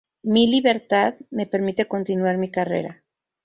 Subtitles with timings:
[0.23, 3.03] Mi "libertad" me permite continuar mi carrera.